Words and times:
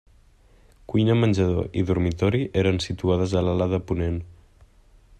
Cuina-menjador 0.91 1.69
i 1.81 1.83
dormitori 1.91 2.41
eren 2.63 2.83
situades 2.87 3.37
a 3.39 3.45
l'ala 3.49 3.69
de 3.75 3.85
ponent. 3.93 4.21